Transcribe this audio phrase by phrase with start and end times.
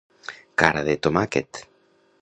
[0.61, 1.63] Cara de tomàquet.